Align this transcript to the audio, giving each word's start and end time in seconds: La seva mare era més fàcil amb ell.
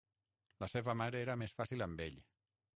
La 0.63 0.69
seva 0.73 0.95
mare 1.03 1.21
era 1.27 1.37
més 1.43 1.55
fàcil 1.61 1.89
amb 1.89 2.05
ell. 2.11 2.21